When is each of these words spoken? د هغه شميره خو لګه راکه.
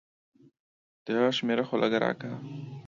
د 1.05 1.05
هغه 1.17 1.31
شميره 1.37 1.63
خو 1.67 1.75
لګه 1.83 1.97
راکه. 2.05 2.29